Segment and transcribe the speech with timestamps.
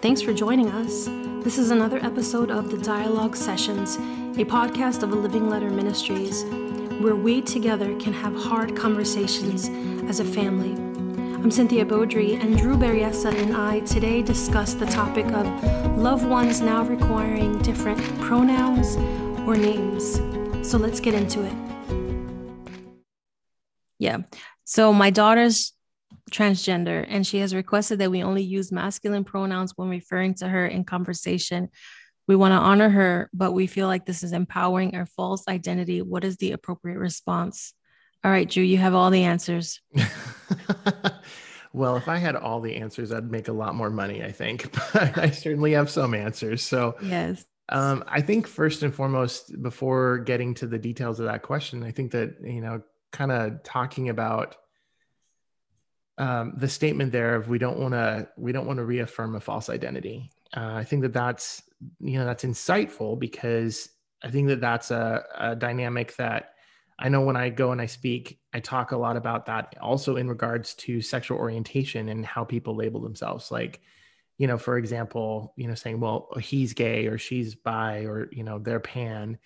[0.00, 1.06] Thanks for joining us.
[1.42, 6.44] This is another episode of the Dialogue Sessions, a podcast of a Living Letter Ministries,
[7.00, 9.68] where we together can have hard conversations
[10.08, 10.70] as a family.
[11.34, 16.60] I'm Cynthia Beaudry, and Drew Berryessa and I today discuss the topic of loved ones
[16.60, 18.94] now requiring different pronouns
[19.48, 20.20] or names.
[20.68, 21.54] So let's get into it.
[23.98, 24.18] Yeah.
[24.62, 25.72] So my daughter's
[26.30, 30.66] transgender and she has requested that we only use masculine pronouns when referring to her
[30.66, 31.68] in conversation.
[32.26, 36.02] We want to honor her, but we feel like this is empowering her false identity.
[36.02, 37.72] What is the appropriate response?
[38.22, 39.80] All right, Drew, you have all the answers.
[41.72, 44.72] well, if I had all the answers, I'd make a lot more money, I think.
[44.92, 46.62] But I certainly have some answers.
[46.62, 47.44] So, yes.
[47.70, 51.92] Um, I think first and foremost, before getting to the details of that question, I
[51.92, 52.82] think that, you know,
[53.12, 54.56] kind of talking about
[56.18, 59.40] um, the statement there of we don't want to we don't want to reaffirm a
[59.40, 60.30] false identity.
[60.56, 61.62] Uh, I think that that's
[62.00, 63.88] you know that's insightful because
[64.22, 66.54] I think that that's a, a dynamic that
[66.98, 70.16] I know when I go and I speak, I talk a lot about that also
[70.16, 73.52] in regards to sexual orientation and how people label themselves.
[73.52, 73.80] Like,
[74.36, 78.42] you know, for example, you know, saying, well, he's gay or she's bi or, you
[78.42, 79.38] know, they're pan.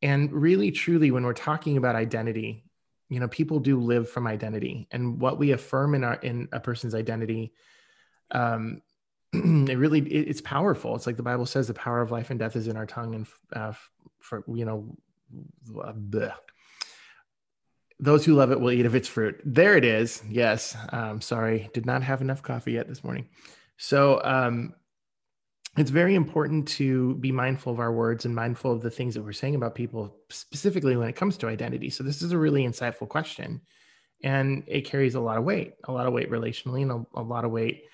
[0.00, 2.64] And really, truly, when we're talking about identity,
[3.08, 6.60] you know people do live from identity and what we affirm in our in a
[6.60, 7.52] person's identity
[8.32, 8.82] um
[9.32, 10.94] it really it, it's powerful.
[10.94, 13.14] It's like the bible says the power of life and death is in our tongue
[13.14, 13.72] and uh,
[14.20, 14.96] for you know
[15.68, 16.32] bleh.
[17.98, 19.40] those who love it will eat of its fruit.
[19.44, 20.22] There it is.
[20.28, 20.76] Yes.
[20.90, 21.70] Um sorry.
[21.74, 23.28] Did not have enough coffee yet this morning.
[23.76, 24.74] So um
[25.76, 29.22] it's very important to be mindful of our words and mindful of the things that
[29.22, 31.90] we're saying about people, specifically when it comes to identity.
[31.90, 33.60] So, this is a really insightful question.
[34.22, 37.22] And it carries a lot of weight, a lot of weight relationally, and a, a
[37.22, 37.84] lot of weight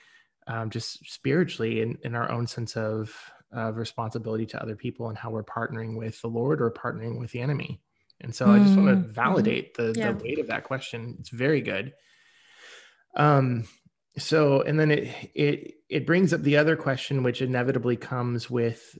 [0.47, 3.13] um, just spiritually in, in our own sense of,
[3.53, 7.33] of responsibility to other people and how we're partnering with the Lord or partnering with
[7.33, 7.81] the enemy.
[8.21, 8.61] And so, mm.
[8.61, 9.13] I just want to mm-hmm.
[9.13, 10.13] validate the, yeah.
[10.13, 11.17] the weight of that question.
[11.19, 11.93] It's very good.
[13.17, 13.65] Um,
[14.19, 18.99] so and then it it it brings up the other question which inevitably comes with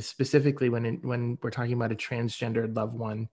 [0.00, 3.28] specifically when it, when we're talking about a transgendered loved one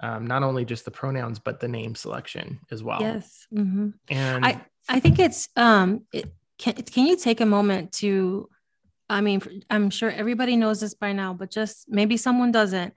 [0.00, 3.00] um, not only just the pronouns but the name selection as well.
[3.00, 3.46] Yes.
[3.54, 3.90] Mm-hmm.
[4.08, 8.48] and i i think it's um it, can, can you take a moment to
[9.08, 9.40] i mean
[9.70, 12.94] i'm sure everybody knows this by now but just maybe someone doesn't.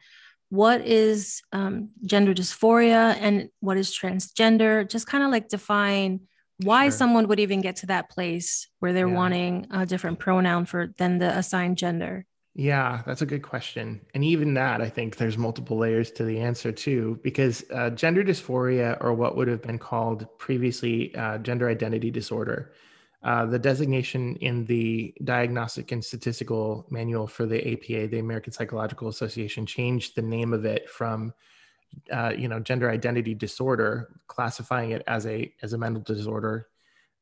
[0.50, 4.90] What is um, gender dysphoria and what is transgender?
[4.90, 6.22] Just kind of like define
[6.64, 6.92] why sure.
[6.92, 9.16] someone would even get to that place where they're yeah.
[9.16, 12.26] wanting a different pronoun for than the assigned gender
[12.56, 16.40] yeah that's a good question and even that i think there's multiple layers to the
[16.40, 21.70] answer too because uh, gender dysphoria or what would have been called previously uh, gender
[21.70, 22.74] identity disorder
[23.24, 29.08] uh, the designation in the diagnostic and statistical manual for the apa the american psychological
[29.08, 31.32] association changed the name of it from
[32.12, 36.68] uh, you know gender identity disorder classifying it as a as a mental disorder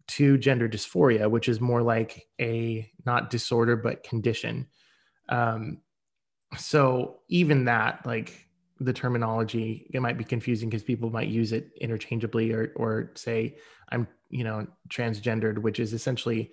[0.07, 4.67] to gender dysphoria which is more like a not disorder but condition.
[5.29, 5.79] Um,
[6.57, 8.47] so even that like
[8.79, 13.55] the terminology it might be confusing because people might use it interchangeably or or say
[13.89, 16.51] i'm you know transgendered which is essentially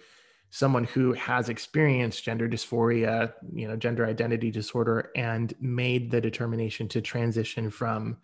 [0.55, 6.87] someone who has experienced gender dysphoria, you know, gender identity disorder, and made the determination
[6.87, 8.19] to transition from,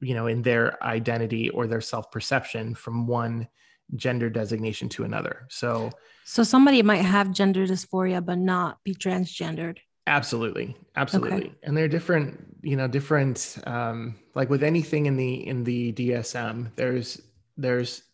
[0.00, 3.48] you know, in their identity or their self perception from one
[3.96, 5.46] gender designation to another.
[5.48, 5.90] So,
[6.24, 9.78] so somebody might have gender dysphoria but not be transgendered.
[10.06, 11.54] Absolutely, absolutely, okay.
[11.64, 12.38] and they're different.
[12.62, 13.58] You know, different.
[13.66, 17.20] Um, like with anything in the in the DSM, there's
[17.56, 18.04] there's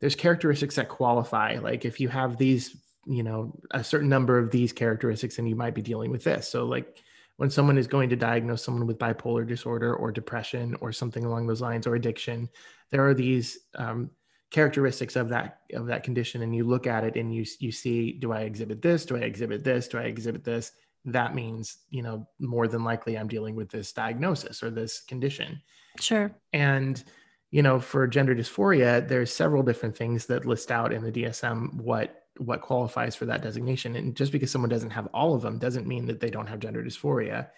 [0.00, 1.58] there's characteristics that qualify.
[1.58, 5.56] Like if you have these, you know, a certain number of these characteristics, and you
[5.56, 6.48] might be dealing with this.
[6.48, 6.98] So like
[7.36, 11.46] when someone is going to diagnose someone with bipolar disorder or depression or something along
[11.46, 12.48] those lines or addiction,
[12.90, 14.10] there are these um,
[14.50, 18.12] characteristics of that of that condition, and you look at it and you you see,
[18.12, 19.06] do I exhibit this?
[19.06, 19.88] Do I exhibit this?
[19.88, 20.72] Do I exhibit this?
[21.04, 25.60] That means you know more than likely I'm dealing with this diagnosis or this condition.
[25.98, 26.30] Sure.
[26.52, 27.02] And
[27.50, 31.74] you know, for gender dysphoria, there's several different things that list out in the DSM
[31.74, 33.96] what what qualifies for that designation.
[33.96, 36.60] And just because someone doesn't have all of them doesn't mean that they don't have
[36.60, 37.48] gender dysphoria.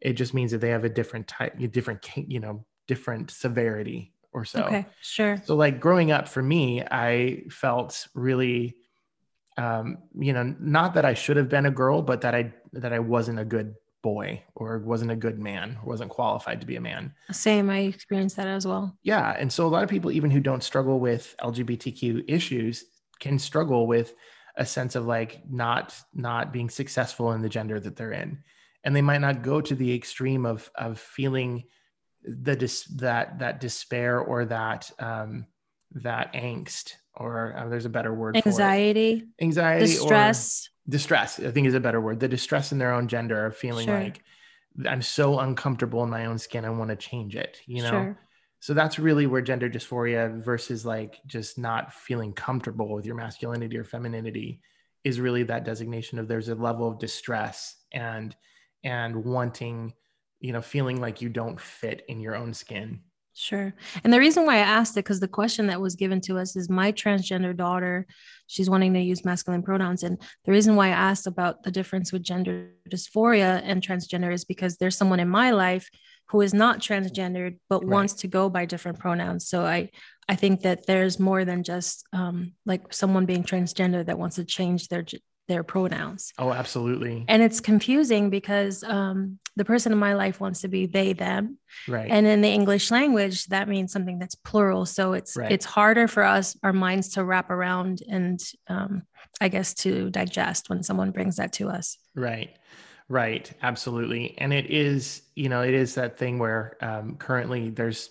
[0.00, 4.44] It just means that they have a different type, different, you know, different severity or
[4.44, 4.62] so.
[4.62, 5.40] Okay, sure.
[5.44, 8.76] So like growing up for me, I felt really
[9.58, 12.92] um, you know, not that I should have been a girl, but that I that
[12.92, 16.76] I wasn't a good boy or wasn't a good man or wasn't qualified to be
[16.76, 17.14] a man.
[17.30, 18.96] Same, I experienced that as well.
[19.02, 19.34] Yeah.
[19.38, 22.84] And so a lot of people, even who don't struggle with LGBTQ issues,
[23.20, 24.14] can struggle with
[24.56, 28.42] a sense of like not not being successful in the gender that they're in
[28.84, 31.64] and they might not go to the extreme of of feeling
[32.24, 35.46] the dis- that that despair or that um
[35.92, 41.74] that angst or uh, there's a better word anxiety anxiety distress distress i think is
[41.74, 44.00] a better word the distress in their own gender of feeling sure.
[44.00, 44.22] like
[44.86, 48.18] i'm so uncomfortable in my own skin i want to change it you know sure.
[48.60, 53.76] so that's really where gender dysphoria versus like just not feeling comfortable with your masculinity
[53.76, 54.60] or femininity
[55.04, 58.34] is really that designation of there's a level of distress and
[58.82, 59.92] and wanting
[60.40, 63.00] you know feeling like you don't fit in your own skin
[63.34, 63.72] Sure.
[64.04, 66.54] And the reason why I asked it, because the question that was given to us
[66.54, 68.06] is my transgender daughter,
[68.46, 70.02] she's wanting to use masculine pronouns.
[70.02, 74.44] And the reason why I asked about the difference with gender dysphoria and transgender is
[74.44, 75.88] because there's someone in my life
[76.28, 77.90] who is not transgendered, but right.
[77.90, 79.48] wants to go by different pronouns.
[79.48, 79.90] So I,
[80.28, 84.44] I think that there's more than just um, like someone being transgender that wants to
[84.44, 85.04] change their
[85.48, 86.32] their pronouns.
[86.38, 87.24] Oh, absolutely.
[87.28, 91.58] And it's confusing because um, the person in my life wants to be they them.
[91.88, 92.10] Right.
[92.10, 94.86] And in the English language, that means something that's plural.
[94.86, 95.50] So it's right.
[95.50, 99.02] it's harder for us, our minds to wrap around and um,
[99.40, 101.98] I guess to digest when someone brings that to us.
[102.14, 102.56] Right.
[103.08, 103.52] Right.
[103.62, 104.34] Absolutely.
[104.38, 108.10] And it is, you know, it is that thing where um, currently there's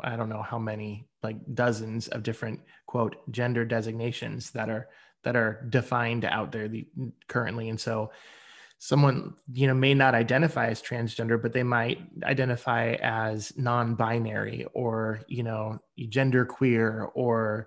[0.00, 4.88] I don't know how many, like dozens of different quote gender designations that are
[5.24, 6.86] that are defined out there the,
[7.28, 7.68] currently.
[7.68, 8.10] And so
[8.78, 15.20] someone you know may not identify as transgender but they might identify as non-binary or
[15.26, 15.78] you know
[16.08, 17.66] gender queer or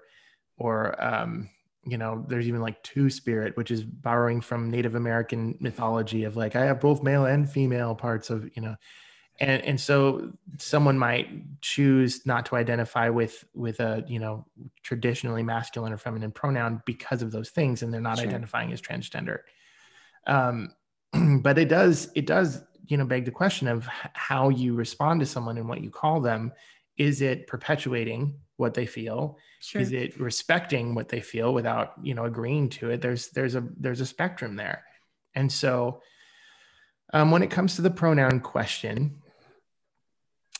[0.57, 1.49] or um
[1.85, 6.37] you know there's even like two spirit which is borrowing from native american mythology of
[6.37, 8.75] like i have both male and female parts of you know
[9.41, 11.27] and and so someone might
[11.61, 14.45] choose not to identify with with a you know
[14.83, 18.27] traditionally masculine or feminine pronoun because of those things and they're not sure.
[18.27, 19.39] identifying as transgender.
[20.27, 20.75] Um,
[21.41, 25.25] but it does it does you know beg the question of how you respond to
[25.25, 26.53] someone and what you call them.
[26.97, 29.37] Is it perpetuating what they feel?
[29.59, 29.81] Sure.
[29.81, 33.01] is it respecting what they feel without you know agreeing to it?
[33.01, 34.83] There's there's a there's a spectrum there.
[35.33, 36.03] And so
[37.13, 39.21] um, when it comes to the pronoun question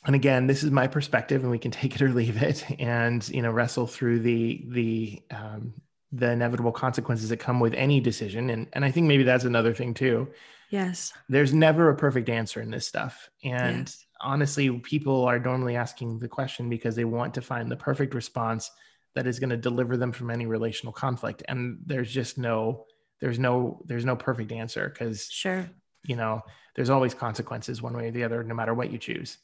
[0.06, 3.27] and again this is my perspective and we can take it or leave it and
[3.30, 5.74] you know wrestle through the the um,
[6.12, 8.50] the inevitable consequences that come with any decision.
[8.50, 10.27] And and i think maybe that's another thing too.
[10.69, 11.12] Yes.
[11.27, 13.30] There's never a perfect answer in this stuff.
[13.44, 14.06] And yes.
[14.21, 18.71] honestly people are normally asking the question because they want to find the perfect response
[19.13, 21.44] that is going to deliver them from any relational conflict.
[21.50, 22.86] And there's just no
[23.19, 25.69] there's no there's no perfect answer because sure.
[26.04, 26.42] you know
[26.75, 29.38] there's always consequences one way or the other no matter what you choose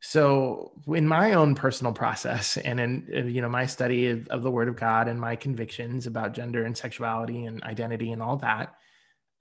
[0.00, 4.42] so in my own personal process and in uh, you know my study of, of,
[4.42, 8.36] the word of god and my convictions about gender and sexuality and identity and all
[8.36, 8.74] that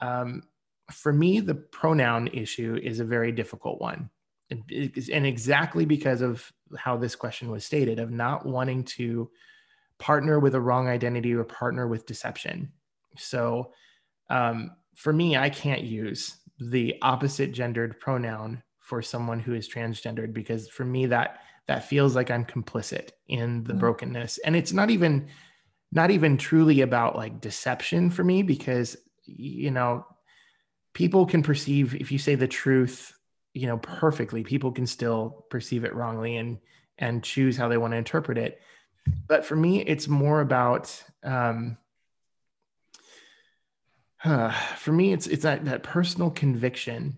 [0.01, 0.43] um,
[0.91, 4.09] for me the pronoun issue is a very difficult one.
[4.49, 4.61] And,
[5.11, 9.31] and exactly because of how this question was stated of not wanting to
[9.97, 12.71] partner with a wrong identity or partner with deception.
[13.17, 13.71] So
[14.29, 20.33] um, for me i can't use the opposite gendered pronoun for someone who is transgendered
[20.33, 23.79] because for me that that feels like i'm complicit in the mm-hmm.
[23.79, 25.27] brokenness and it's not even
[25.91, 30.05] not even truly about like deception for me because you know
[30.93, 33.17] people can perceive if you say the truth
[33.53, 36.57] you know perfectly people can still perceive it wrongly and
[36.97, 38.59] and choose how they want to interpret it
[39.27, 41.77] but for me it's more about um
[44.25, 47.15] uh, for me it's it's that that personal conviction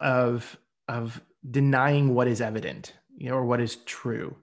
[0.00, 4.34] of of denying what is evident you know or what is true.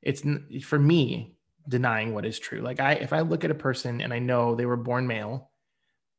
[0.00, 0.22] It's
[0.64, 1.36] for me
[1.68, 2.60] denying what is true.
[2.60, 5.50] Like i if i look at a person and i know they were born male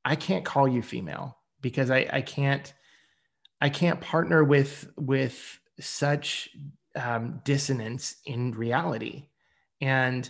[0.05, 2.73] i can't call you female because i i can't
[3.59, 6.49] i can't partner with with such
[6.95, 9.25] um, dissonance in reality.
[9.81, 10.29] And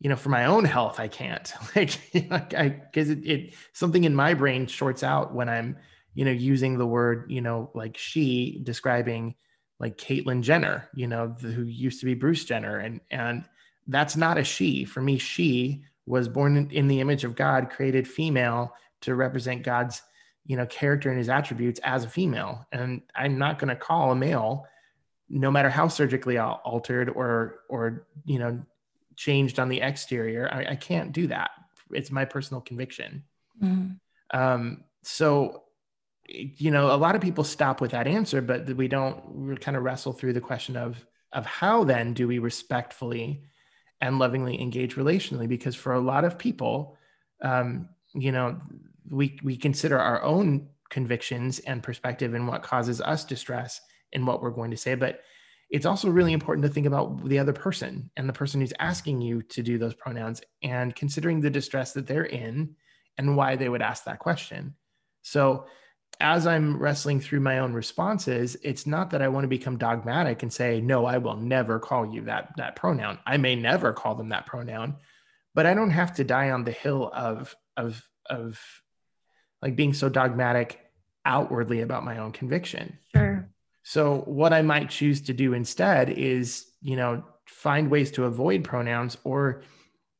[0.00, 1.52] you know for my own health i can't.
[1.74, 5.76] Like i because it, it something in my brain shorts out when i'm
[6.14, 9.34] you know, using the word, you know, like she describing
[9.80, 12.78] like Caitlyn Jenner, you know, the, who used to be Bruce Jenner.
[12.78, 13.44] And, and
[13.88, 14.84] that's not a she.
[14.84, 20.02] For me, she was born in, the image of God, created female to represent God's,
[20.46, 22.66] you know, character and his attributes as a female.
[22.70, 24.66] And I'm not going to call a male,
[25.28, 28.62] no matter how surgically altered or, or, you know,
[29.16, 30.48] changed on the exterior.
[30.52, 31.50] I, I can't do that.
[31.90, 33.24] It's my personal conviction.
[33.62, 34.38] Mm-hmm.
[34.38, 35.63] Um, so
[36.26, 39.82] you know a lot of people stop with that answer but we don't kind of
[39.82, 43.42] wrestle through the question of of how then do we respectfully
[44.00, 46.96] and lovingly engage relationally because for a lot of people
[47.42, 48.60] um, you know,
[49.10, 53.80] we we consider our own convictions and perspective and what causes us distress
[54.12, 55.20] and what we're going to say, but
[55.70, 59.20] it's also really important to think about the other person and the person who's asking
[59.20, 62.76] you to do those pronouns and considering the distress that they're in
[63.18, 64.74] and why they would ask that question.
[65.22, 65.66] So,
[66.20, 70.42] as I'm wrestling through my own responses, it's not that I want to become dogmatic
[70.42, 73.18] and say, no, I will never call you that, that pronoun.
[73.26, 74.96] I may never call them that pronoun,
[75.54, 78.60] but I don't have to die on the hill of, of, of
[79.60, 80.80] like being so dogmatic
[81.24, 82.98] outwardly about my own conviction.
[83.14, 83.48] Sure.
[83.82, 88.64] So what I might choose to do instead is, you know, find ways to avoid
[88.64, 89.62] pronouns or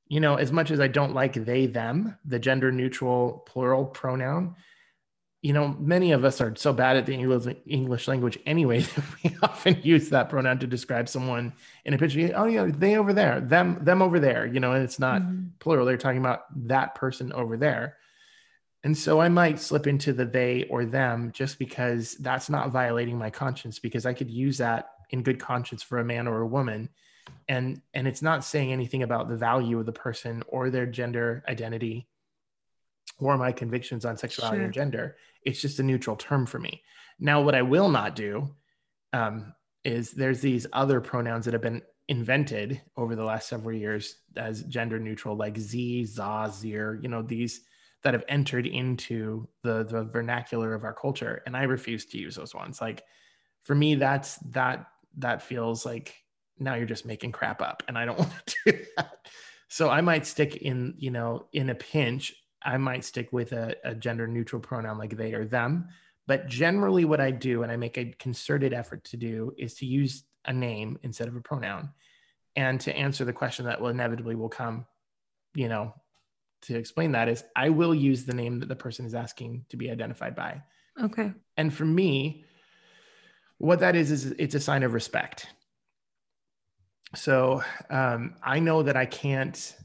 [0.07, 4.55] you know, as much as I don't like they them, the gender neutral plural pronoun,
[5.45, 9.37] you know, many of us are so bad at the English language anyway that we
[9.43, 11.53] often use that pronoun to describe someone
[11.85, 12.33] in a picture.
[12.35, 15.49] Oh, yeah, they over there, them, them over there, you know, and it's not mm-hmm.
[15.59, 15.85] plural.
[15.85, 17.99] They're talking about that person over there.
[18.85, 23.19] And so I might slip into the they or them just because that's not violating
[23.19, 26.47] my conscience because I could use that in good conscience for a man or a
[26.47, 26.89] woman.
[27.49, 31.45] And and it's not saying anything about the value of the person or their gender
[31.47, 32.07] identity
[33.19, 34.65] or my convictions on sexuality sure.
[34.65, 35.17] and gender.
[35.43, 36.83] It's just a neutral term for me.
[37.19, 38.55] Now, what I will not do
[39.13, 39.55] um,
[39.85, 44.63] is there's these other pronouns that have been invented over the last several years as
[44.65, 47.63] gender neutral, like z, za, zir, you know, these
[48.05, 52.37] that have entered into the the vernacular of our culture and i refuse to use
[52.37, 53.03] those ones like
[53.65, 56.15] for me that's that that feels like
[56.59, 59.27] now you're just making crap up and i don't want to do that
[59.69, 63.75] so i might stick in you know in a pinch i might stick with a,
[63.85, 65.89] a gender neutral pronoun like they or them
[66.27, 69.87] but generally what i do and i make a concerted effort to do is to
[69.87, 71.89] use a name instead of a pronoun
[72.57, 74.87] and to answer the question that will inevitably will come
[75.55, 75.93] you know
[76.65, 79.77] to explain that is I will use the name that the person is asking to
[79.77, 80.63] be identified by.
[81.01, 81.33] Okay.
[81.57, 82.45] And for me,
[83.59, 85.47] what that is is it's a sign of respect.
[87.15, 89.77] So um, I know that I can't.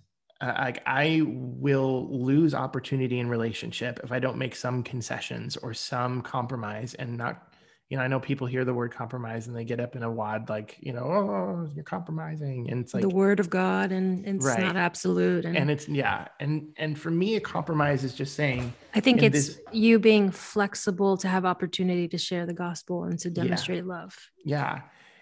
[0.41, 5.73] Uh, like I will lose opportunity in relationship if I don't make some concessions or
[5.73, 7.49] some compromise and not
[7.89, 10.11] you know, I know people hear the word compromise and they get up in a
[10.11, 12.69] wad like, you know, oh, you're compromising.
[12.69, 14.61] And it's like the word of God and, and it's right.
[14.61, 15.43] not absolute.
[15.43, 16.27] And, and, it's yeah.
[16.39, 20.29] And and for me, a compromise is just saying I think it's this, you being
[20.29, 23.91] flexible to have opportunity to share the gospel and to demonstrate yeah.
[23.91, 24.15] love.
[24.45, 24.81] Yeah.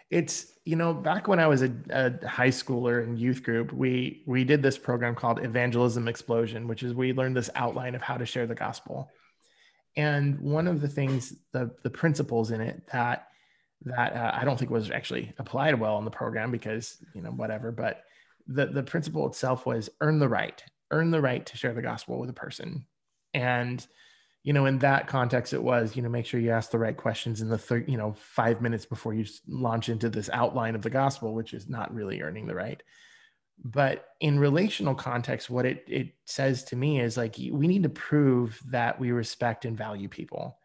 [0.10, 4.24] It's you know, back when I was a, a high schooler in youth group, we
[4.26, 8.18] we did this program called Evangelism Explosion, which is we learned this outline of how
[8.18, 9.10] to share the gospel.
[9.96, 13.28] And one of the things the the principles in it that
[13.86, 17.30] that uh, I don't think was actually applied well in the program because you know
[17.30, 18.02] whatever but
[18.48, 22.20] the the principle itself was earn the right earn the right to share the gospel
[22.20, 22.86] with a person.
[23.34, 23.86] And
[24.48, 26.96] you know in that context it was you know make sure you ask the right
[26.96, 30.82] questions in the thir- you know 5 minutes before you launch into this outline of
[30.82, 32.82] the gospel which is not really earning the right.
[33.62, 37.90] But in relational context what it it says to me is like we need to
[37.90, 40.58] prove that we respect and value people.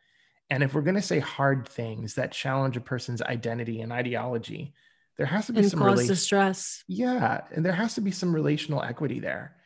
[0.49, 4.75] And if we're going to say hard things that challenge a person's identity and ideology
[5.17, 6.85] there has to be and some cause distress.
[6.87, 9.57] Yeah and there has to be some relational equity there.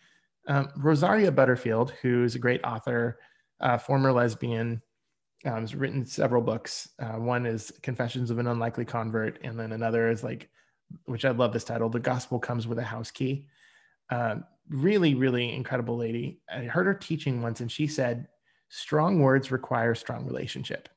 [0.49, 3.19] Um, rosaria butterfield who's a great author
[3.61, 4.83] uh, former lesbian
[5.45, 9.73] um, has written several books uh, one is confessions of an unlikely convert and then
[9.73, 10.49] another is like
[11.05, 11.89] which I love this title.
[11.89, 13.47] The gospel comes with a house key.
[14.11, 14.37] Uh,
[14.69, 16.41] really, really incredible lady.
[16.53, 18.29] I heard her teaching once, and she said,
[18.69, 20.89] "Strong words require strong relationship."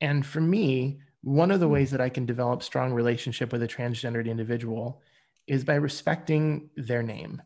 [0.00, 3.68] And for me, one of the ways that I can develop strong relationship with a
[3.68, 5.00] transgendered individual
[5.46, 7.42] is by respecting their name.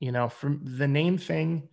[0.00, 1.68] You know, from the name thing,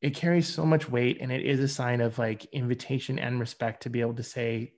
[0.00, 3.82] it carries so much weight, and it is a sign of like invitation and respect
[3.82, 4.72] to be able to say,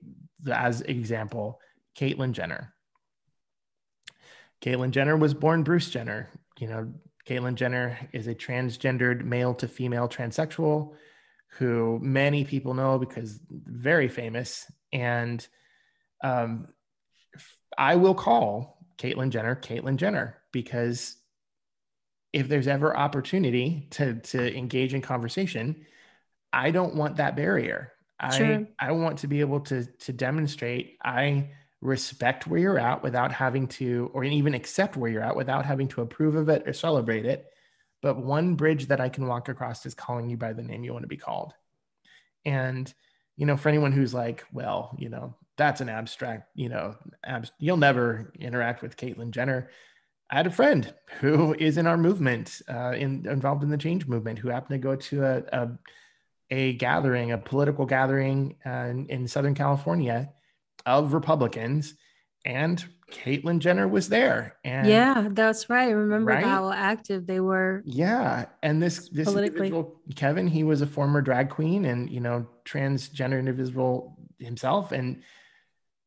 [0.51, 1.59] as example,
[1.97, 2.73] Caitlyn Jenner
[4.63, 6.29] Caitlyn Jenner was born Bruce Jenner.
[6.57, 6.93] You know,
[7.27, 10.95] Caitlyn Jenner is a transgendered male to female transsexual
[11.57, 14.71] who many people know because very famous.
[14.91, 15.45] And
[16.23, 16.69] um,
[17.77, 21.17] I will call Caitlyn Jenner Caitlyn Jenner because
[22.33, 25.85] if there's ever opportunity to to engage in conversation,
[26.51, 27.93] I don't want that barrier.
[28.31, 28.67] Sure.
[28.79, 31.51] I I want to be able to to demonstrate I
[31.83, 35.87] respect where you're at without having to, or even accept where you're at without having
[35.89, 37.45] to approve of it or celebrate it.
[38.01, 40.93] But one bridge that I can walk across is calling you by the name you
[40.93, 41.53] want to be called.
[42.45, 42.91] And,
[43.35, 47.51] you know, for anyone who's like, well, you know, that's an abstract, you know, abs-
[47.59, 49.69] you'll never interact with Caitlyn Jenner.
[50.33, 54.07] I had a friend who is in our movement, uh, in, involved in the change
[54.07, 55.69] movement, who happened to go to a, a,
[56.49, 60.31] a gathering, a political gathering uh, in, in, Southern California
[60.87, 61.93] of Republicans,
[62.45, 64.55] and Caitlyn Jenner was there.
[64.63, 65.89] And yeah, that's right.
[65.89, 66.43] I remember right?
[66.43, 67.83] how active they were.
[67.85, 72.47] Yeah, and this this individual, Kevin, he was a former drag queen and you know
[72.65, 75.21] transgender individual himself, and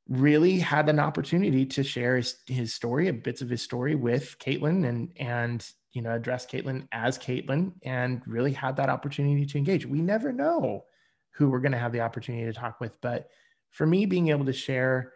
[0.09, 4.87] really had an opportunity to share his, his story, bits of his story with Caitlyn
[4.89, 9.85] and, and, you know, address Caitlyn as Caitlyn and really had that opportunity to engage.
[9.85, 10.85] We never know
[11.33, 13.01] who we're going to have the opportunity to talk with.
[13.01, 13.31] But
[13.71, 15.13] for me, being able to share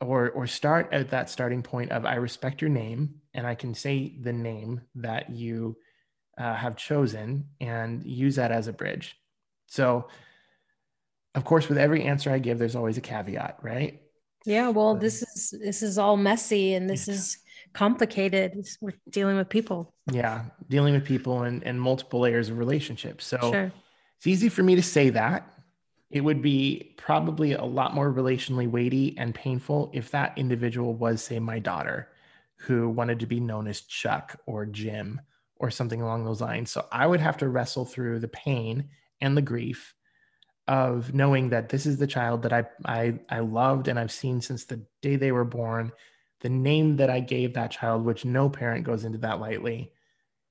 [0.00, 3.74] or, or start at that starting point of I respect your name and I can
[3.74, 5.76] say the name that you
[6.38, 9.16] uh, have chosen and use that as a bridge.
[9.66, 10.08] So,
[11.34, 14.00] of course, with every answer I give, there's always a caveat, right?
[14.44, 17.38] Yeah, well, this is this is all messy and this is
[17.72, 18.66] complicated.
[18.80, 19.94] We're dealing with people.
[20.10, 23.26] Yeah, dealing with people and, and multiple layers of relationships.
[23.26, 23.72] So sure.
[24.16, 25.50] it's easy for me to say that.
[26.10, 31.22] It would be probably a lot more relationally weighty and painful if that individual was,
[31.22, 32.08] say, my daughter,
[32.56, 35.20] who wanted to be known as Chuck or Jim
[35.56, 36.70] or something along those lines.
[36.70, 39.94] So I would have to wrestle through the pain and the grief
[40.66, 44.40] of knowing that this is the child that I, I I loved and I've seen
[44.40, 45.92] since the day they were born.
[46.40, 49.92] The name that I gave that child, which no parent goes into that lightly,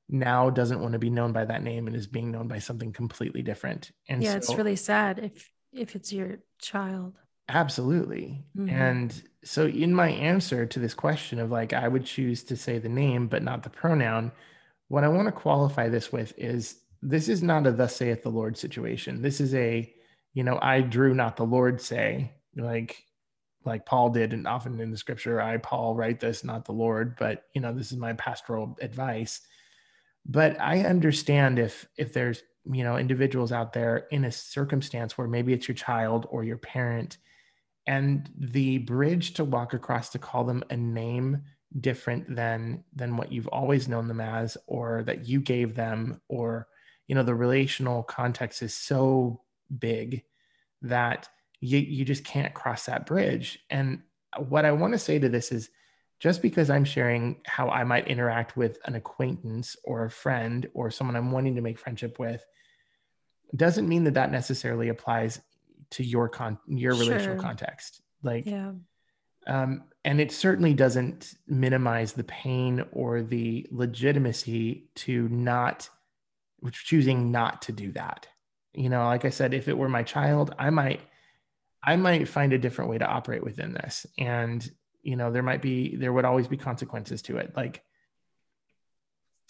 [0.09, 2.93] now doesn't want to be known by that name and is being known by something
[2.93, 3.91] completely different.
[4.07, 7.15] And yeah, so, it's really sad if if it's your child.
[7.49, 8.45] Absolutely.
[8.57, 8.69] Mm-hmm.
[8.69, 12.77] And so in my answer to this question of like I would choose to say
[12.77, 14.31] the name but not the pronoun,
[14.87, 18.29] what I want to qualify this with is this is not a thus saith the
[18.29, 19.21] Lord situation.
[19.21, 19.92] This is a
[20.33, 23.03] you know, I drew not the Lord say, like
[23.65, 27.15] like Paul did, and often in the scripture, I Paul write this, not the Lord,
[27.17, 29.41] but you know, this is my pastoral advice.
[30.25, 35.27] But I understand if if there's you know individuals out there in a circumstance where
[35.27, 37.17] maybe it's your child or your parent,
[37.87, 41.43] and the bridge to walk across to call them a name
[41.79, 46.67] different than than what you've always known them as, or that you gave them, or
[47.07, 49.41] you know, the relational context is so
[49.79, 50.23] big
[50.81, 53.59] that you, you just can't cross that bridge.
[53.69, 54.01] And
[54.37, 55.69] what I want to say to this is
[56.19, 60.91] just because I'm sharing how I might interact with an acquaintance or a friend or
[60.91, 62.45] someone I'm wanting to make friendship with
[63.55, 65.41] doesn't mean that that necessarily applies
[65.91, 67.05] to your con your sure.
[67.05, 68.01] relational context.
[68.23, 68.71] Like, yeah.
[69.45, 75.89] Um, and it certainly doesn't minimize the pain or the legitimacy to not
[76.71, 78.27] choosing not to do that
[78.73, 81.01] you know like i said if it were my child i might
[81.83, 84.05] i might find a different way to operate within this.
[84.17, 84.69] And
[85.01, 87.53] you know there might be there would always be consequences to it.
[87.55, 87.83] Like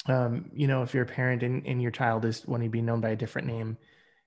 [0.08, 2.82] um you know if you're a parent and, and your child is wanting to be
[2.82, 3.78] known by a different name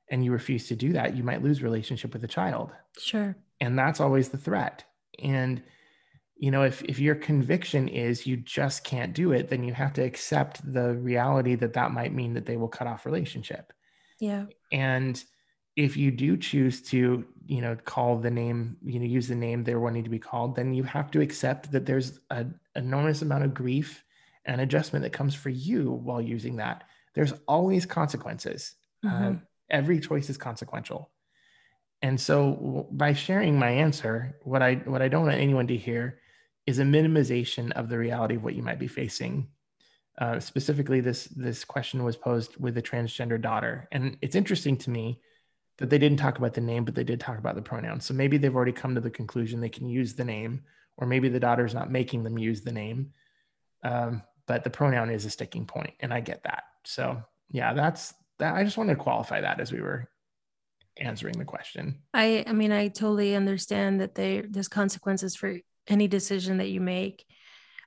[0.09, 2.73] and you refuse to do that you might lose relationship with the child.
[2.99, 3.37] Sure.
[3.61, 4.85] And that's always the threat.
[5.19, 5.63] And
[6.37, 9.95] you know if if your conviction is you just can't do it then you have
[9.95, 13.73] to accept the reality that that might mean that they will cut off relationship
[14.19, 14.47] yeah.
[14.73, 15.23] And
[15.77, 19.63] if you do choose to, you know, call the name, you know, use the name
[19.63, 23.45] they're wanting to be called, then you have to accept that there's an enormous amount
[23.45, 24.03] of grief
[24.47, 26.85] and adjustment that comes for you while using that.
[27.15, 28.75] There's always consequences.
[29.05, 29.25] Uh, mm-hmm.
[29.25, 29.39] Uh,
[29.71, 31.11] every choice is consequential.
[32.03, 36.21] And so by sharing my answer, what I what I don't want anyone to hear
[36.67, 39.49] is a minimization of the reality of what you might be facing
[40.19, 44.91] uh, specifically, this this question was posed with a transgender daughter, and it's interesting to
[44.91, 45.21] me
[45.79, 48.01] that they didn't talk about the name, but they did talk about the pronoun.
[48.01, 50.63] So maybe they've already come to the conclusion they can use the name,
[50.97, 53.13] or maybe the daughter's not making them use the name.
[53.85, 56.65] Um, but the pronoun is a sticking point, and I get that.
[56.85, 58.55] So yeah, that's that.
[58.55, 60.09] I just wanted to qualify that as we were
[60.97, 62.01] answering the question.
[62.15, 66.81] I I mean, I totally understand that there there's consequences for any decision that you
[66.81, 67.27] make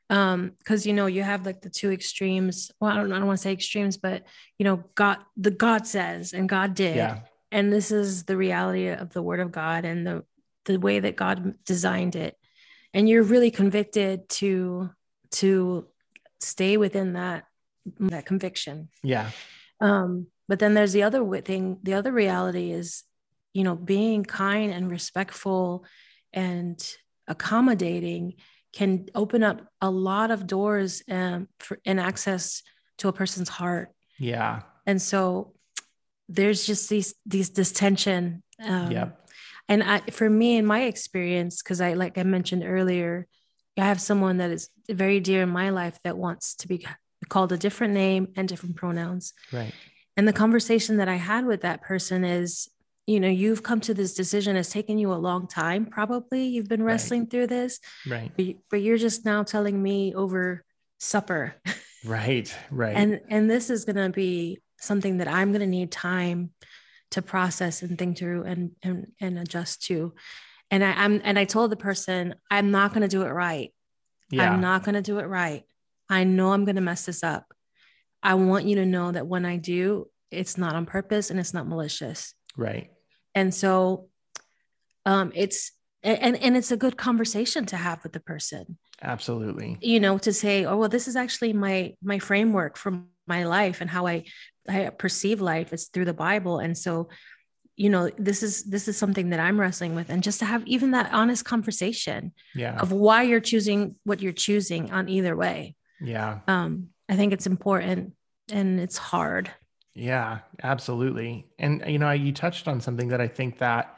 [0.10, 2.72] um because you know you have like the two extremes.
[2.80, 4.24] Well i don't, I don't want to say extremes but
[4.58, 6.96] you know god the god says and god did.
[6.96, 7.20] Yeah.
[7.52, 10.24] and this is the reality of the word of god and the
[10.66, 12.36] the way that god designed it.
[12.94, 14.90] And you're really convicted to
[15.32, 15.88] to
[16.40, 17.46] stay within that
[18.00, 18.90] that conviction.
[19.04, 19.32] Yeah.
[19.80, 23.04] Um but then there's the other thing the other reality is
[23.54, 25.86] you know being kind and respectful
[26.34, 26.78] and
[27.28, 28.34] accommodating
[28.74, 32.62] can open up a lot of doors um, for, and access
[33.00, 33.92] to a person's heart.
[34.18, 34.62] Yeah.
[34.86, 35.54] And so
[36.28, 38.44] there's just these these this tension.
[38.64, 39.10] Um, yeah.
[39.68, 43.28] And I, for me, in my experience, because I like I mentioned earlier,
[43.78, 46.86] I have someone that is very dear in my life that wants to be
[47.30, 49.34] called a different name and different pronouns.
[49.52, 49.74] Right.
[50.18, 52.70] And the conversation that I had with that person is,
[53.10, 54.56] you know, you've come to this decision.
[54.56, 56.46] It's taken you a long time, probably.
[56.46, 57.32] You've been wrestling right.
[57.32, 57.80] through this.
[58.08, 58.32] Right.
[58.70, 60.64] But, you're just now telling me over
[61.00, 61.56] supper.
[62.06, 62.56] Right.
[62.72, 62.96] Right.
[62.96, 66.52] and and this is gonna be something that I'm gonna need time
[67.12, 70.14] to process and think through and and, and adjust to.
[70.72, 73.74] And I, I'm and I told the person, I'm not gonna do it right.
[74.30, 74.50] Yeah.
[74.50, 75.64] I'm not gonna do it right.
[76.08, 77.54] I know I'm gonna mess this up.
[78.24, 81.54] I want you to know that when I do, it's not on purpose and it's
[81.54, 82.34] not malicious.
[82.56, 82.92] Right.
[83.36, 84.10] And so
[85.06, 85.72] um it's
[86.04, 88.78] and and it's a good conversation to have with the person.
[89.02, 89.78] Absolutely.
[89.82, 93.82] You know, to say, oh well, this is actually my my framework from my life
[93.82, 94.26] and how I
[94.68, 96.60] I perceive life is through the Bible.
[96.60, 97.10] And so,
[97.76, 100.10] you know, this is this is something that I'm wrestling with.
[100.10, 102.80] And just to have even that honest conversation yeah.
[102.80, 105.76] of why you're choosing what you're choosing on either way.
[106.02, 106.40] Yeah.
[106.48, 108.14] Um, I think it's important
[108.52, 109.52] and it's hard.
[109.94, 111.48] Yeah, absolutely.
[111.58, 113.98] And you know, you touched on something that I think that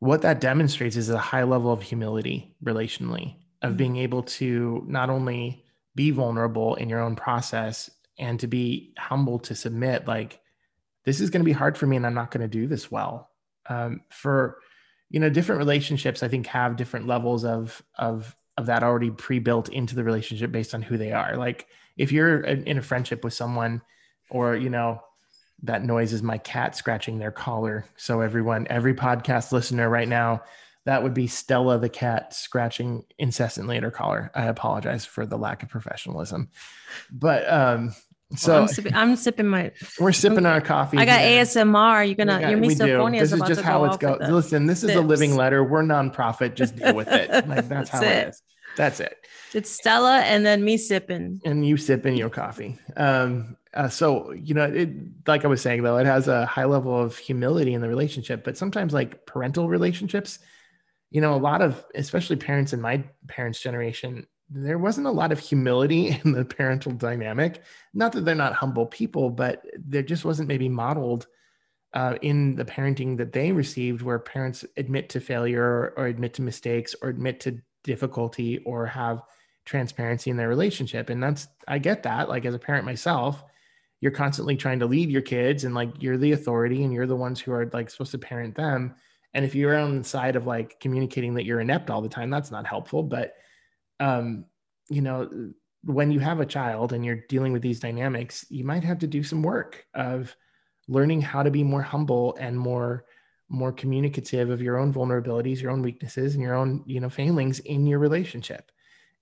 [0.00, 3.76] what that demonstrates is a high level of humility relationally, of mm-hmm.
[3.76, 5.64] being able to not only
[5.94, 10.40] be vulnerable in your own process and to be humble to submit, like,
[11.04, 12.90] this is going to be hard for me and I'm not going to do this
[12.90, 13.30] well.
[13.68, 14.58] Um, for,
[15.08, 19.68] you know, different relationships, I think have different levels of, of, of that already pre-built
[19.68, 21.36] into the relationship based on who they are.
[21.36, 21.66] Like
[21.96, 23.82] if you're in a friendship with someone
[24.30, 25.02] or, you know,
[25.62, 27.84] that noise is my cat scratching their collar.
[27.96, 30.42] So everyone, every podcast listener right now,
[30.86, 34.30] that would be Stella the cat scratching incessantly at her collar.
[34.34, 36.48] I apologize for the lack of professionalism,
[37.10, 37.94] but um,
[38.36, 39.72] so well, I'm, sipping, I'm, sipping, my.
[39.98, 40.98] We're sipping our coffee.
[40.98, 41.42] I got here.
[41.42, 42.06] ASMR.
[42.06, 42.40] You're gonna.
[42.40, 44.20] Got, your misophonia This is just how it's going.
[44.20, 45.64] Listen, this is a living letter.
[45.64, 46.54] We're nonprofit.
[46.54, 47.30] Just deal with it.
[47.30, 48.06] Like that's, that's how it.
[48.06, 48.42] it is.
[48.80, 49.26] That's it.
[49.52, 51.42] It's Stella and then me sipping.
[51.44, 52.78] And you sipping your coffee.
[52.96, 54.88] Um, uh, so you know, it
[55.26, 58.42] like I was saying though, it has a high level of humility in the relationship.
[58.42, 60.38] But sometimes, like parental relationships,
[61.10, 65.30] you know, a lot of especially parents in my parents' generation, there wasn't a lot
[65.30, 67.62] of humility in the parental dynamic.
[67.92, 71.26] Not that they're not humble people, but there just wasn't maybe modeled
[71.92, 76.32] uh, in the parenting that they received, where parents admit to failure or, or admit
[76.32, 79.22] to mistakes or admit to difficulty or have
[79.64, 81.10] transparency in their relationship.
[81.10, 82.28] And that's, I get that.
[82.28, 83.44] Like as a parent myself,
[84.00, 87.16] you're constantly trying to lead your kids and like you're the authority and you're the
[87.16, 88.94] ones who are like supposed to parent them.
[89.34, 92.30] And if you're on the side of like communicating that you're inept all the time,
[92.30, 93.02] that's not helpful.
[93.02, 93.34] But,
[94.00, 94.46] um,
[94.88, 95.52] you know,
[95.84, 99.06] when you have a child and you're dealing with these dynamics, you might have to
[99.06, 100.34] do some work of
[100.88, 103.04] learning how to be more humble and more
[103.50, 107.58] more communicative of your own vulnerabilities, your own weaknesses, and your own, you know, failings
[107.58, 108.70] in your relationship.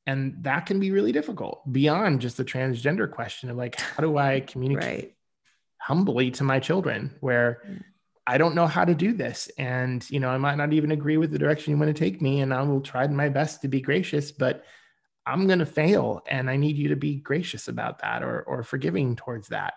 [0.06, 4.18] And that can be really difficult beyond just the transgender question of like, how do
[4.18, 5.16] I communicate right.
[5.78, 7.82] humbly to my children where mm.
[8.26, 9.50] I don't know how to do this.
[9.56, 12.20] And, you know, I might not even agree with the direction you want to take
[12.20, 12.40] me.
[12.40, 14.64] And I will try my best to be gracious, but
[15.24, 16.22] I'm going to fail.
[16.28, 19.74] And I need you to be gracious about that or, or forgiving towards that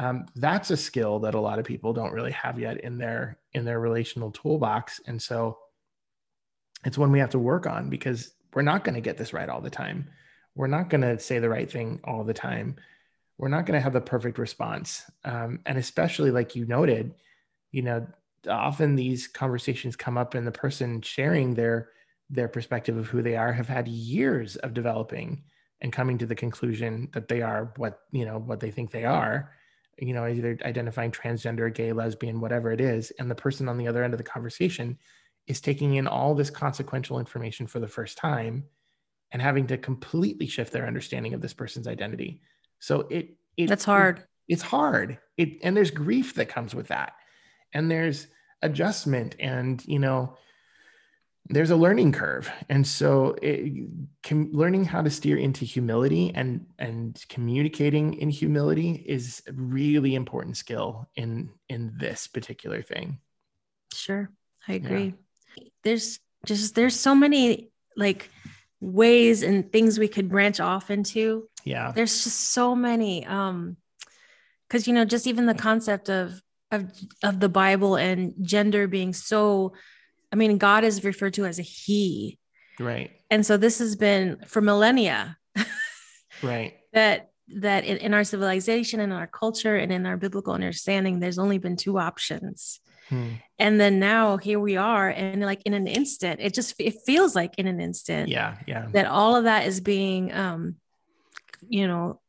[0.00, 3.36] um, that's a skill that a lot of people don't really have yet in their
[3.52, 4.98] in their relational toolbox.
[5.06, 5.58] And so
[6.86, 9.48] it's one we have to work on because we're not going to get this right
[9.48, 10.08] all the time.
[10.54, 12.76] We're not going to say the right thing all the time.
[13.36, 15.04] We're not going to have the perfect response.
[15.26, 17.14] Um, and especially like you noted
[17.70, 18.06] you know
[18.48, 21.90] often these conversations come up and the person sharing their
[22.30, 25.42] their perspective of who they are have had years of developing
[25.82, 29.04] and coming to the conclusion that they are what you know what they think they
[29.04, 29.52] are
[30.00, 33.88] you know, either identifying transgender, gay, lesbian, whatever it is, and the person on the
[33.88, 34.98] other end of the conversation
[35.46, 38.64] is taking in all this consequential information for the first time
[39.32, 42.40] and having to completely shift their understanding of this person's identity.
[42.78, 44.18] So it, it that's hard.
[44.18, 45.18] It, it's hard.
[45.36, 47.12] It and there's grief that comes with that.
[47.72, 48.26] And there's
[48.62, 50.36] adjustment and you know
[51.48, 52.50] there's a learning curve.
[52.68, 53.88] And so it,
[54.22, 60.14] com, learning how to steer into humility and and communicating in humility is a really
[60.14, 63.18] important skill in in this particular thing.
[63.92, 64.30] Sure.
[64.68, 65.14] I agree.
[65.56, 65.64] Yeah.
[65.82, 68.30] there's just there's so many like
[68.80, 71.48] ways and things we could branch off into.
[71.64, 71.92] Yeah.
[71.92, 73.76] There's just so many um
[74.68, 76.92] because you know just even the concept of of
[77.24, 79.72] of the bible and gender being so
[80.32, 82.38] I mean, God is referred to as a He.
[82.78, 83.10] Right.
[83.30, 85.36] And so this has been for millennia.
[86.42, 86.74] right.
[86.92, 91.38] That that in, in, our civilization and our culture and in our biblical understanding, there's
[91.38, 92.80] only been two options.
[93.08, 93.32] Hmm.
[93.58, 97.34] And then now here we are, and like in an instant, it just it feels
[97.34, 100.76] like in an instant, yeah, yeah, that all of that is being, um,
[101.68, 102.20] you know,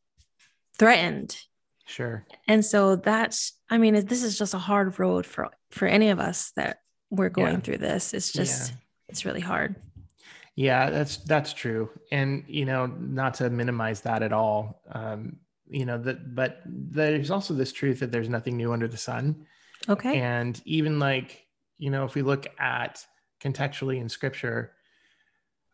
[0.80, 1.38] threatened.
[1.86, 2.26] Sure.
[2.48, 6.20] And so that's, I mean, this is just a hard road for for any of
[6.20, 6.80] us that
[7.12, 7.60] we're going yeah.
[7.60, 8.16] through this.
[8.16, 8.78] It's just, yeah.
[9.10, 9.76] it's really hard.
[10.56, 14.82] Yeah, that's that's true, and you know, not to minimize that at all.
[14.92, 15.38] Um,
[15.70, 19.46] you know that, but there's also this truth that there's nothing new under the sun.
[19.88, 20.20] Okay.
[20.20, 21.48] And even like
[21.78, 23.06] you know, if we look at
[23.42, 24.74] contextually in Scripture,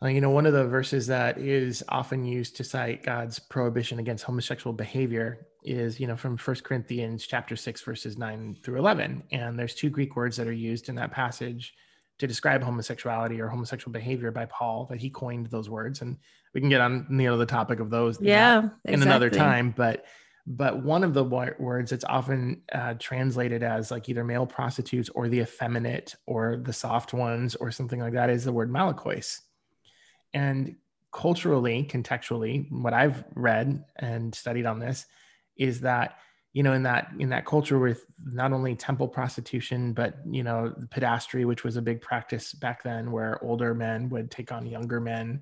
[0.04, 3.98] uh, you know, one of the verses that is often used to cite God's prohibition
[3.98, 9.24] against homosexual behavior is, you know, from First Corinthians chapter 6 verses 9 through 11.
[9.32, 11.74] And there's two Greek words that are used in that passage
[12.20, 16.02] to describe homosexuality or homosexual behavior by Paul that he coined those words.
[16.02, 16.18] And
[16.54, 19.02] we can get on, you know, the topic of those yeah, in exactly.
[19.02, 20.06] another time, but
[20.50, 25.28] but one of the words that's often uh, translated as like either male prostitutes or
[25.28, 29.42] the effeminate or the soft ones or something like that is the word malakois
[30.38, 30.76] and
[31.12, 35.06] culturally, contextually, what I've read and studied on this
[35.58, 36.18] is that
[36.54, 40.74] you know in that in that culture with not only temple prostitution but you know
[40.88, 45.00] pedastry which was a big practice back then where older men would take on younger
[45.00, 45.42] men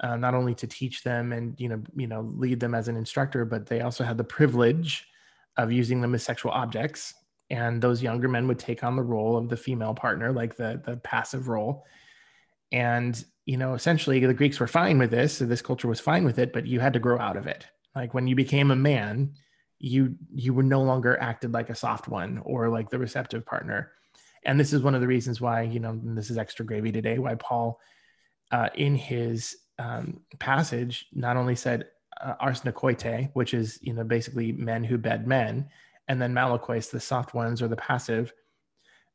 [0.00, 2.96] uh, not only to teach them and you know you know lead them as an
[2.96, 5.08] instructor but they also had the privilege
[5.56, 7.14] of using them as sexual objects.
[7.50, 10.80] And those younger men would take on the role of the female partner like the
[10.84, 11.84] the passive role.
[12.72, 15.36] And you know, essentially the Greeks were fine with this.
[15.36, 17.66] So this culture was fine with it, but you had to grow out of it.
[17.94, 19.34] Like when you became a man,
[19.78, 23.92] you you were no longer acted like a soft one or like the receptive partner.
[24.46, 27.18] And this is one of the reasons why, you know, this is extra gravy today,
[27.18, 27.80] why Paul
[28.50, 31.86] uh, in his um, passage not only said
[32.20, 35.68] uh, arsenokoitai, which is, you know, basically men who bed men,
[36.08, 38.32] and then malakois, the soft ones or the passive,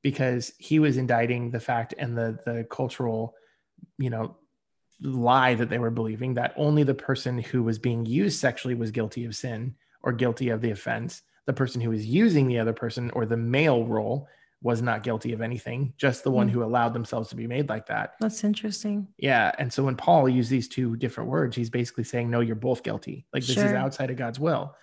[0.02, 3.36] because he was indicting the fact and the the cultural
[3.98, 4.36] you know
[5.02, 8.92] lie that they were believing that only the person who was being used sexually was
[8.92, 11.22] guilty of sin or guilty of the offense.
[11.46, 14.28] The person who was using the other person or the male role
[14.62, 16.52] was not guilty of anything just the one mm.
[16.52, 18.16] who allowed themselves to be made like that.
[18.20, 19.08] That's interesting.
[19.18, 22.56] Yeah and so when paul used these two different words he's basically saying no you're
[22.56, 23.26] both guilty.
[23.34, 23.66] Like this sure.
[23.66, 24.76] is outside of god's will.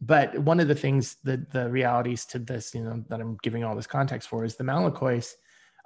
[0.00, 3.64] But one of the things that the realities to this you know that i'm giving
[3.64, 5.34] all this context for is the malakois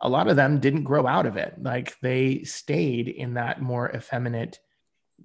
[0.04, 1.54] a lot of them didn't grow out of it.
[1.60, 4.60] Like they stayed in that more effeminate,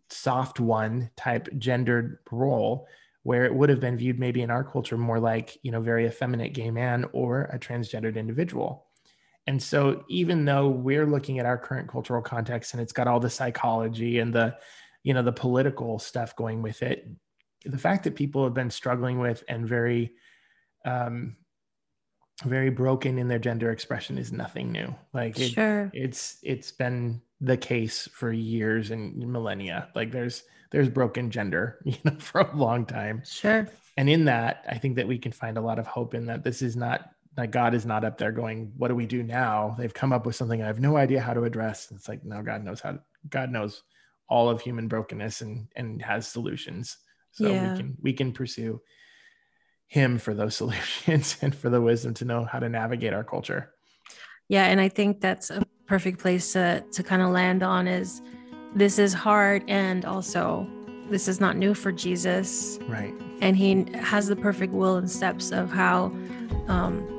[0.10, 2.88] soft one type gendered role
[3.24, 6.08] where it would have been viewed maybe in our culture more like, you know, very
[6.08, 8.86] effeminate gay man or a transgendered individual.
[9.48, 13.20] And so even though we're looking at our current cultural context and it's got all
[13.20, 14.56] the psychology and the,
[15.04, 17.06] you know, the political stuff going with it,
[17.66, 20.14] the fact that people have been struggling with and very
[20.86, 21.36] um,
[22.42, 24.94] very broken in their gender expression is nothing new.
[25.14, 25.92] Like it, sure.
[25.94, 29.90] it's it's been the case for years and millennia.
[29.96, 33.24] Like there's there's broken gender, you know, for a long time.
[33.26, 33.68] Sure.
[33.98, 36.44] And in that, I think that we can find a lot of hope in that
[36.44, 39.76] this is not like God is not up there going, what do we do now?
[39.78, 41.92] They've come up with something I have no idea how to address.
[41.92, 43.00] It's like, no, God knows how to,
[43.30, 43.84] God knows
[44.28, 46.98] all of human brokenness and and has solutions.
[47.32, 47.72] So yeah.
[47.72, 48.82] we can we can pursue
[49.90, 53.74] him for those solutions and for the wisdom to know how to navigate our culture.
[54.48, 58.22] Yeah, and I think that's a perfect place to to kind of land on is
[58.76, 60.68] this is hard and also
[61.10, 62.80] this is not new for Jesus.
[62.88, 63.14] Right.
[63.42, 66.12] And he has the perfect will and steps of how
[66.68, 67.16] um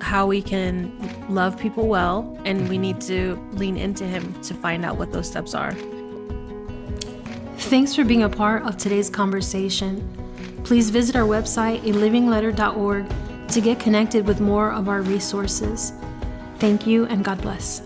[0.00, 0.92] how we can
[1.28, 5.26] love people well and we need to lean into him to find out what those
[5.26, 5.72] steps are.
[7.58, 10.27] Thanks for being a part of today's conversation.
[10.64, 13.06] Please visit our website, alivingletter.org,
[13.48, 15.92] to get connected with more of our resources.
[16.58, 17.82] Thank you and God bless.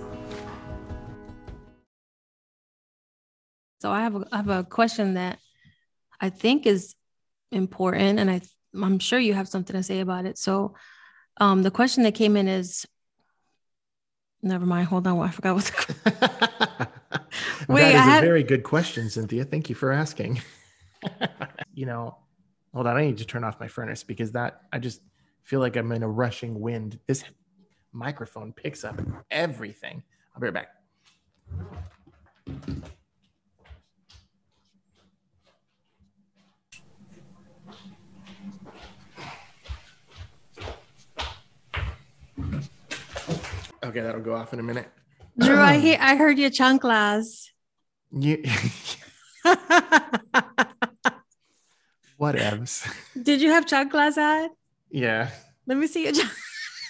[3.81, 5.39] So I have a, I have a question that
[6.21, 6.95] I think is
[7.51, 8.41] important, and I
[8.75, 10.39] I'm sure you have something to say about it.
[10.39, 10.75] So,
[11.39, 12.87] um, the question that came in is,
[14.43, 14.89] never mind.
[14.89, 15.65] Hold on, I forgot what.
[15.65, 15.73] The,
[17.67, 19.45] question Wait, that is I a have, very good question, Cynthia.
[19.45, 20.41] Thank you for asking.
[21.75, 22.17] you know,
[22.75, 25.03] Hold on, I need to turn off my furnace because that I just
[25.43, 26.99] feel like I'm in a rushing wind.
[27.07, 27.23] This
[27.93, 28.99] microphone picks up
[29.31, 30.03] everything.
[30.35, 30.69] I'll be right back.
[43.85, 44.89] Okay, that'll go off in a minute.
[45.39, 47.49] Drew, I hear, I heard your chanclas.
[48.19, 48.43] You
[52.23, 52.89] Whatevs.
[53.21, 54.53] Did you have chanclas at?
[54.91, 55.31] Yeah.
[55.67, 56.13] Let me see your.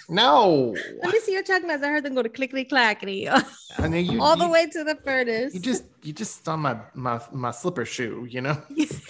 [0.09, 0.75] No.
[1.01, 1.81] Let me see your chanclas.
[1.83, 3.27] I heard them go to clickety clackety.
[3.29, 5.55] I mean, you, all you, the way to the furnace.
[5.55, 8.27] You just you just saw my my my slipper shoe.
[8.29, 8.61] You know.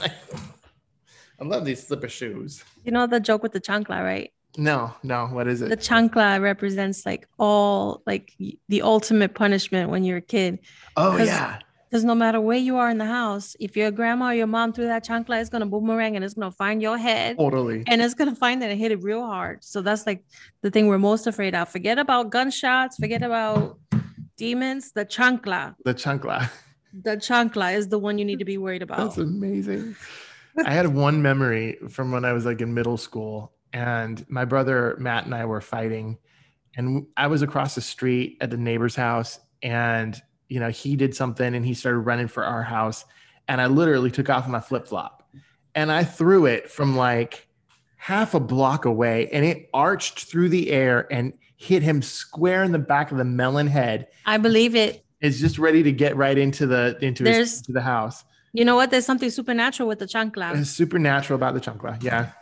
[1.42, 2.64] I love these slipper shoes.
[2.86, 4.32] You know the joke with the chancla, right?
[4.56, 5.26] No, no.
[5.26, 5.70] What is it?
[5.70, 8.34] The chancla represents like all like
[8.70, 10.60] the ultimate punishment when you're a kid.
[10.96, 11.60] Oh yeah.
[11.94, 14.74] Because no matter where you are in the house, if your grandma or your mom
[14.74, 17.38] threw that chancla, it's gonna boomerang and it's gonna find your head.
[17.38, 17.84] Totally.
[17.86, 19.64] And it's gonna find it and hit it real hard.
[19.64, 20.24] So that's like
[20.64, 21.70] the thing we're most afraid of.
[21.70, 22.98] Forget about gunshots.
[22.98, 23.78] Forget about
[24.38, 24.92] demons.
[24.94, 25.76] The chancla.
[25.86, 26.50] The chancla.
[27.04, 28.98] The chancla is the one you need to be worried about.
[28.98, 29.96] That's amazing.
[30.66, 34.96] I had one memory from when I was like in middle school, and my brother
[34.98, 36.18] Matt and I were fighting,
[36.76, 41.16] and I was across the street at the neighbor's house, and you know he did
[41.16, 43.06] something, and he started running for our house,
[43.48, 45.28] and I literally took off my flip flop,
[45.76, 47.48] and I threw it from like
[47.98, 52.72] half a block away, and it arched through the air and hit him square in
[52.72, 54.08] the back of the melon head.
[54.26, 55.06] I believe it.
[55.22, 58.26] It's just ready to get right into the into, his, into the house.
[58.52, 58.92] You know what?
[58.92, 60.56] There's something supernatural with the chancla.
[60.56, 62.02] It's supernatural about the chancla.
[62.04, 62.32] Yeah.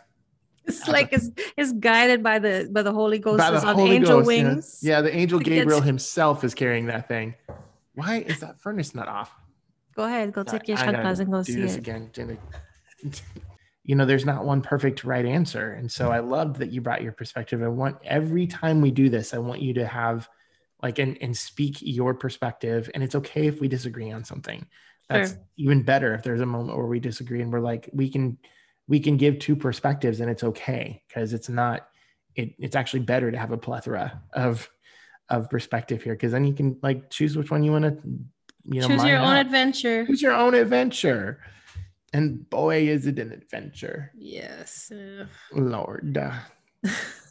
[0.64, 3.96] It's like it's, it's guided by the by the Holy Ghost by the on Holy
[3.96, 4.78] angel Ghost, wings.
[4.80, 4.98] Yeah.
[4.98, 7.34] yeah, the angel Gabriel himself is carrying that thing.
[7.94, 9.32] Why is that furnace not off?
[9.94, 11.78] Go ahead, go take your chanclas and go do see this it.
[11.78, 12.10] again.
[13.84, 15.72] you know, there's not one perfect right answer.
[15.72, 17.62] And so I loved that you brought your perspective.
[17.62, 20.28] I want every time we do this, I want you to have
[20.82, 22.90] like and, and speak your perspective.
[22.94, 24.66] And it's okay if we disagree on something
[25.08, 25.40] that's sure.
[25.56, 28.38] even better if there's a moment where we disagree and we're like we can
[28.88, 31.88] we can give two perspectives and it's okay because it's not
[32.34, 34.68] it, it's actually better to have a plethora of
[35.32, 37.98] of perspective here because then you can like choose which one you want to
[38.64, 40.06] you know choose your own adventure.
[40.06, 41.40] Choose your own adventure.
[42.12, 44.12] And boy is it an adventure.
[44.14, 44.92] Yes.
[45.52, 46.18] Lord